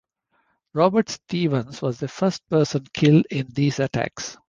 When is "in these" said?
3.29-3.79